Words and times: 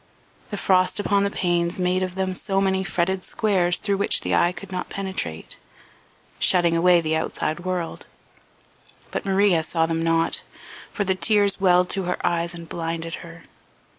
The 0.49 0.57
frost 0.57 0.99
upon 0.99 1.23
the 1.23 1.29
panes 1.29 1.77
made 1.77 2.01
of 2.01 2.15
them 2.15 2.33
so 2.33 2.59
many 2.59 2.83
fretted 2.83 3.23
squares 3.23 3.77
through 3.77 3.97
which 3.97 4.21
the 4.21 4.33
eye 4.33 4.51
could 4.51 4.71
not 4.71 4.89
penetrate, 4.89 5.59
shutting 6.39 6.75
away 6.75 7.01
the 7.01 7.15
outside 7.15 7.59
world; 7.59 8.07
but 9.11 9.27
Maria 9.27 9.61
saw 9.61 9.85
them 9.85 10.01
not, 10.01 10.41
for 10.91 11.03
the 11.03 11.13
tears 11.13 11.61
welled 11.61 11.91
to 11.91 12.05
her 12.05 12.17
eyes 12.25 12.55
and 12.55 12.67
blinded 12.67 13.13
her. 13.21 13.43